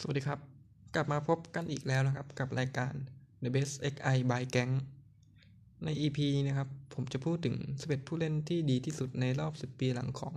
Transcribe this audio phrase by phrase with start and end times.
[0.00, 0.40] สวัสดีครับ
[0.94, 2.92] กลับมาพบกันอีกแล้วนะครับ กับรายการ
[3.42, 4.72] The Best XI by Gang
[5.84, 10.34] ใน EP นี้นะครับ ผมจะพูดถึง 11 ผู้เล่นที่ดีที่สุดในรอบ 10 ปีหลังของ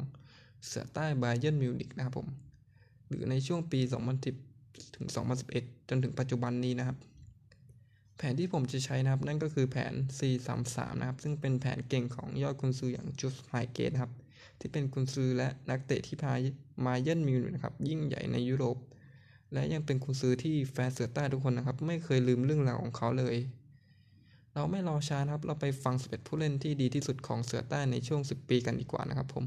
[0.65, 2.27] เสือใต้บเย r n นมิวนิกนะครับผม
[3.07, 3.79] หรือในช่วงปี
[4.37, 5.05] 2010 ถึง
[5.47, 6.97] 2011 จนถึงปัจจุบันนี้นะครับ
[8.17, 14.11] แผนที่ผมจะใช้นะครับ นั่นก็คือแผน C33 นะครับ ซึ่งเป็นแผนเก่งของยอดกุนซืออย่างจูสไฮเกตครับ
[14.59, 16.33] ที่เป็นกุนซือและนักเตะที่พา
[16.85, 18.79] มาเย r n นมิวนิกนะครับยิ่งใหญ่ในยุโรป
[19.53, 23.35] และยังเป็นขุนศึกที่แฟนเสือใต้ทุกคนนะครับ ไม่เคยลืมเรื่องราวของเขาเลย
[24.53, 29.43] เราไม่รอช้านะครับ เราไปฟัง11ผู้เล่นที่ดีที่สุดของเสือใต้ในช่วง 10 ปีกันดีกว่านะครับผม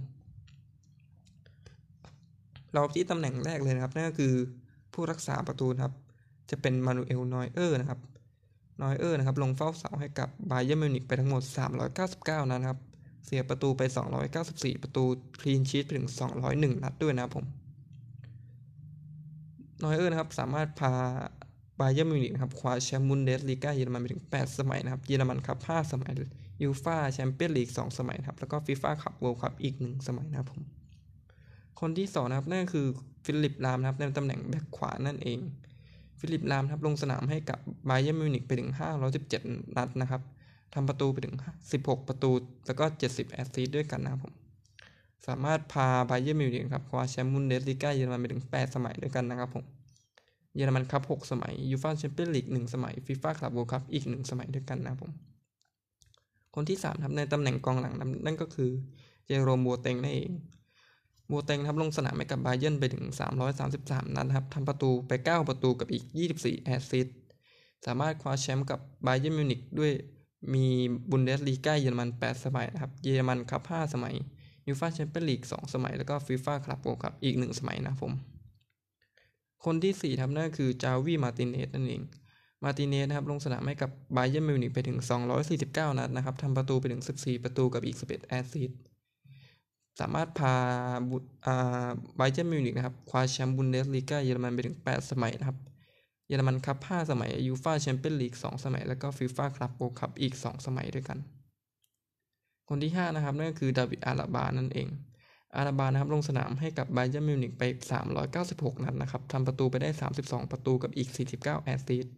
[2.73, 4.35] เราที่ตำแหน่งแรกเลยนะครับนั่นก็คือ
[4.93, 5.95] ผู้รักษาประตูครับ
[6.51, 8.01] จะเป็นมานูเอลนอยเออร์นะครับ
[8.83, 11.43] นอยเออร์นะครับลงเฝ้าเสาให้กับบาเยิร์นมิวนิกไปทั้งหมด
[11.96, 12.79] 399 นัดครับ
[13.24, 13.83] เสียประตูไป
[14.33, 15.05] 294 ประตู
[15.41, 16.09] คลีนชีตไปถึง
[16.45, 17.46] 201 นัดด้วยนะครับผม
[19.85, 20.93] นอยเออร์นะครับสามารถพา
[21.80, 26.13] บาเยิร์นมิวนิกนะครับคว้าแชมป์บุนเดสลีกาเยอรมันไปถึง 8 สมัยนะครับเยอรมันคัพ5สมัย
[26.63, 30.62] ยูฟ่าแชมเปี้ยนลีก2สมัยครับแล้วก็ฟีฟ่าคลับเวิลด์คัพอีก 1 สมัยนะครับผม
[31.80, 32.87] คนที่2นะครับนั่นคือ
[33.24, 35.38] ฟิลิปลามนะครับในตำแหน่งแบ็คขวานั่นเอง
[36.21, 38.71] ฟิลิปลามครับลงสนามให้กับบาเยิร์นมิวนิกไปถึง
[39.23, 40.23] 517 นัดนะครับ
[40.74, 41.37] ทำประตูไปถึง
[41.73, 42.30] 16 ประตู
[42.66, 44.35] แล้วก็ 70 แอสซิสต์ด้วยกันนะครับผม
[45.27, 49.65] สามารถพาบาเยิร์นมิวนิกครับคว้าแชมป์บุนเดสลีกาเยอรมันไปถึง 8 สมัยด้วยกันนะครับผม
[50.57, 55.13] เยอรมันคัพ6สมัยยูฟ่าแชมเปี้ยนลีก1สมัยฟีฟ่าคลับเวิลด์คัพอีก 1 สมัยด้วยกันนะครับผม
[56.55, 57.95] คนที่3ครับในตำแหน่งกองหลัง
[58.27, 58.71] นั่นก็คือ
[59.27, 60.30] เจโรมบัวเต็งนั่นเอง
[61.30, 63.05] บัวเต็งครับลงสนามให้กับบาเยิร์นไปถึง
[63.61, 67.17] 333 นัดครับทำประตูไป 9 ประตูกับอีก 24 แอสซิสต์
[67.87, 69.93] สามารถคว้าแชมป์กับบาเยิร์นมิวนิกด้วย
[70.55, 70.67] มี
[71.11, 74.15] บุนเดสลีกาเยอรมัน 8 สมัยนะครับ เยอรมันคัพ5สมัย
[74.66, 78.12] ยูฟ่าแชมเปี้ยนลีก2สมัย แล้วก็ฟีฟ่าคลับเวิลด์คัพอีก1สมัยนะครับผม
[79.65, 82.03] คนที่ 4ครับนั่นคือจาวีมาติเนสนั่นเอง
[82.65, 84.99] มาติเนสนะครับลงสนามให้กับบาเยิร์นมิวนิกไปถึง
[85.49, 88.81] 249 นัดนะครับทำประตูไปถึง 14 ประตูกับอีก 11 แอสซิสต์
[90.00, 90.55] สามารถพา
[92.19, 95.59] บาเยิร์นมิวนิกนะครับคว้าแชมป์บุนเดสลีกาเยอรมันไปถึง 8 สมัยนะครับ
[96.28, 101.19] เยอรมันคัพ5สมัยยูฟ่าแชมเปี้ยนลีก2สมัย แล้วก็ฟีฟ่าคลับเวิลด์คัพอีก 2 สมัยด้วยกัน
[102.69, 104.89] คนที่ 5 นะครับนั่นก็คือดาวิดอาลาบานั่นเอง
[105.57, 107.63] อาลาบานะครับลงสนามให้กับบาเยิร์นมิวนิกไป
[108.23, 109.89] 396 นัดนะครับทำประตูไปได้
[110.21, 111.09] 32 ประตูกับอีก
[111.39, 112.15] 49 แอสซิสต์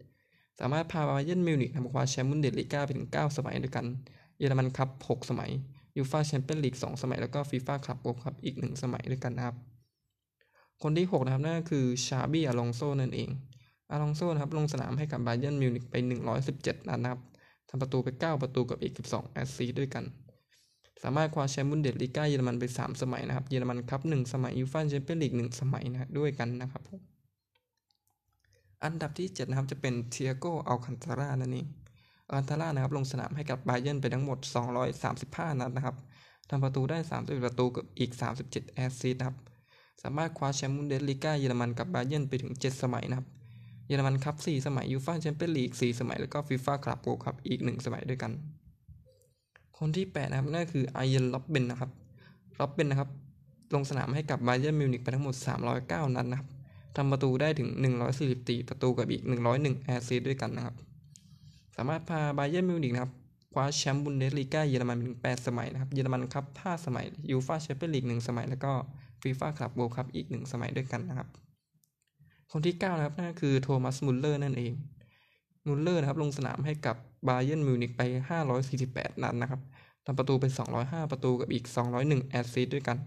[0.59, 3.85] สามารถพาบาเยิร์นมิวนิกทำคว้าแชมป์บุนเดสลีกาไปถึง 9 สมัยด้วยกัน
[4.37, 5.51] เยอรมันคัพ6สมัย
[5.97, 9.55] ยูฟ่าแชมเปี้ยนลีก2สมัยแล้วก็ฟีฟ่าคลับเวิลด์คัพอีก 1 สมัยด้วยกันนะครับ
[10.81, 13.29] คนที่ 6 นะครับนั่นก็คือชาบี้อาลองโซนั่นเอง
[13.91, 15.95] อาลองโซนะครับลงสนามให้กับบาเยิร์นมิวนิกไป
[16.41, 17.21] 117 นัดนะครับ
[17.69, 20.03] ทำประตูไป 9 ประตูกับอีก 12 แอสซิสต์ด้วยกัน
[21.03, 27.01] สามารถคว้าแชมป์บุนเดสลีกาเยอรมันไป 3 สมัยนะครับ เยอรมันคัพ1สมัยยูฟ่าแชมเปี้ยนลีก1สมัยนะด้วยกันนะครับผม
[28.83, 31.67] อันดับที่ 7 นะครับ จะเป็นเทียโกอัลคันตาร่านั่นเอง
[32.27, 34.39] อัลคันตารานะครับ ลงสนามให้กับบาเยิร์นไปทั้งหมด
[34.99, 35.95] 235 นัดนะครับ
[36.49, 38.11] ทำประตูได้31ประตูกับอีก
[38.43, 39.37] 37 assist นะครับ
[40.03, 43.27] สามารถคว้าแชมป์บุนเดสลีกาเยอรมันกับบาเยิร์นไปถึง 7 สมัยนะครับ
[43.87, 48.31] เยอรมันคัพ4สมัยยูฟ่าแชมเปี้ยนลีก4สมัยแล้วก็ฟีฟ่าคลับเวิลด์คัพอีก 1 สมัยด้วยกัน
[49.77, 51.91] คนที่ 8 นะครับนั่นคืออาร์เยนร็อบเบนนะครับ
[52.59, 53.09] ร็อบเบนนะครับ
[53.75, 55.35] ลงสนามให้กับบาเยิร์นมิวนิกไปทั้งหมด
[55.75, 56.49] 309 นัดนะครับ
[56.95, 57.69] ทำประตูได้ถึง
[58.19, 59.21] 144 ประตูกับอีก
[59.53, 60.75] 101 แอสซิสด้วยกันนะครับ
[61.75, 63.13] สามารถพาบาเยิร์นมิวนิกนะครับ
[63.53, 68.71] คว้าแชมป์บุนเดสลีกาเยอรมันถึง 8 สมัยนะครับ เยอรมันคัพ5สมัยยูฟาแชมเปี้ยนลีก1สมัย แล้วก็
[69.21, 71.27] ฟีฟ่าคลับเวิลด์คัพอีก 1 สมัยด้วยกันนะครับ
[72.51, 74.73] คนที่ 9 นะครับนั่นคือโทมัสมุลเลอร์นั่นเอง
[75.67, 76.95] มุลเลอร์นะครับลงสนามให้กับ
[77.27, 78.01] บาเยิร์นมิวนิกไป
[78.61, 79.61] 548 นัดนะครับ
[80.05, 80.45] ทำประตูไป
[80.77, 81.65] 205 ประตูกับอีก
[81.97, 82.97] 201 assist ด้วยกัน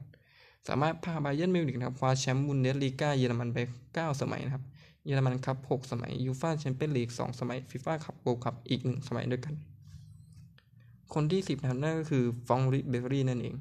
[0.68, 3.58] สามารถพาบาเยิร์นมิวนิกนะครับคว้าแชมป์บุนเดสลีกาเยอรมันไป
[3.90, 4.64] 9 สมัยนะครับ
[5.06, 9.54] เยอรมันคัพ6สมัยยูฟ่าแชมเปี้ยนลีก 2 สมัยฟีฟ่าคลับเวิลด์คัพอีก 1 สมัยด้วยกัน
[11.14, 13.54] คนที่ 10นะครับนั่นก็คือฟรองริเบอรี่นั่นเอง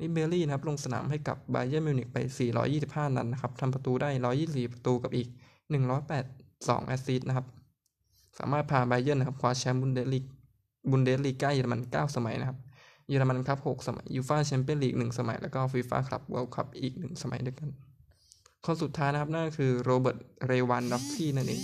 [0.00, 2.16] ริเบอรี่นะครับลงสนามให้กับบาเยิร์นมิวนิกไป
[2.66, 4.10] 425 นัดนะครับทำประตูได้
[4.40, 5.28] 124 ประตูกับอีก
[6.08, 7.46] 182 assist นะครับ
[8.38, 10.24] สามารถพาบาเยิร์นนะครับคว้าแชมป์บุนเดสลีก
[10.90, 12.58] บุนเดสลีกาเยอรมัน 9 สมัยนะครับ
[13.08, 17.70] เยอรมันคัพ6สมัยยูฟาแชมเปี้ยนลีก1สมัย แล้วก็ฟีฟ่าคลับเวิลด์คัพอีก 1 สมัยด้วยกัน
[18.64, 21.62] คนสุดท้ายนะครับนั่นก็คือโรเบิร์ตเลวานดอฟสกี้นั่นเอง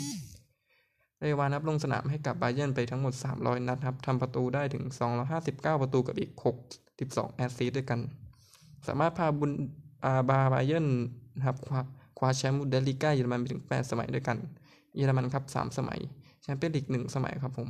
[1.21, 4.85] เลวานนะครับลงสนามให้กับบาเยิร์นไปทั้งหมด 300 นัดครับทำประตูได้ถึง
[5.33, 6.31] 259 ประตูกับอีก
[6.85, 8.01] 62 แอสซิสด้วยกัน
[8.87, 9.51] สามารถพาบุน
[10.05, 10.89] อาบาบาเยิร์นนะ
[11.47, 11.57] ครับ
[12.19, 14.37] คว้าแชมป์บุนเดสลีกาเยอรมันไปถึง 8 สมัยด้วยกัน
[14.97, 16.01] เยอรมันคัพ 3 สมัย
[16.45, 17.69] แชมเปี้ยนลีกหนึ่งสมัยครับผม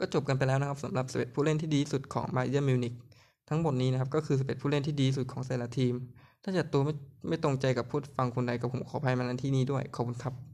[0.00, 2.94] ก็จบกันไปแล้วนะครับสำหรับ11ผู้เล่นที่ดีสุดของไบเยอร์มิวนิก
[3.48, 5.94] ทั้งหมดนี้นะครับก็คือ11ผู้เล่นที่ดีสุดของแต่ละทีม
[6.42, 6.94] ถ้าจัดตัวไม่
[7.28, 10.53] ไม่ตรงใจกับผู้ฟังคนใดกับผมขออภัยมาณที่นี้ด้วยขอบคุณครับ